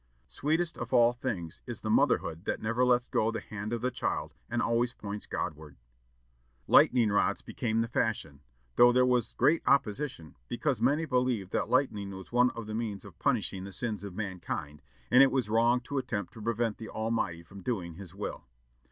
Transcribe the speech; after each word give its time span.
Sweetest 0.29 0.79
of 0.79 0.91
all 0.93 1.13
things 1.13 1.61
is 1.67 1.81
the 1.81 1.89
motherhood 1.91 2.45
that 2.45 2.59
never 2.59 2.83
lets 2.83 3.07
go 3.07 3.29
the 3.29 3.39
hand 3.39 3.71
of 3.71 3.81
the 3.81 3.91
child, 3.91 4.33
and 4.49 4.59
always 4.59 4.93
points 4.93 5.27
Godward! 5.27 5.75
Lightning 6.67 7.11
rods 7.11 7.43
became 7.43 7.81
the 7.81 7.87
fashion, 7.87 8.41
though 8.77 8.91
there 8.91 9.05
was 9.05 9.33
great 9.37 9.61
opposition, 9.67 10.35
because 10.47 10.81
many 10.81 11.05
believed 11.05 11.51
that 11.51 11.69
lightning 11.69 12.09
was 12.15 12.31
one 12.31 12.49
of 12.55 12.65
the 12.65 12.73
means 12.73 13.05
of 13.05 13.19
punishing 13.19 13.63
the 13.63 13.71
sins 13.71 14.03
of 14.03 14.15
mankind, 14.15 14.81
and 15.11 15.21
it 15.21 15.31
was 15.31 15.49
wrong 15.49 15.79
to 15.81 15.99
attempt 15.99 16.33
to 16.33 16.41
prevent 16.41 16.79
the 16.79 16.89
Almighty 16.89 17.43
from 17.43 17.61
doing 17.61 17.93
his 17.93 18.15
will. 18.15 18.47